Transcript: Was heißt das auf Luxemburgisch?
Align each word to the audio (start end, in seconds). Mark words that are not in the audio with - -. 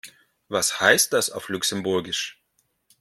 Was 0.47 0.79
heißt 0.81 1.13
das 1.13 1.29
auf 1.29 1.47
Luxemburgisch? 1.49 2.41